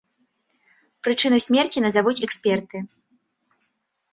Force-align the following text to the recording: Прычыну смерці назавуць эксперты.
Прычыну 1.09 1.39
смерці 1.47 1.83
назавуць 1.85 2.17
эксперты. 2.29 2.77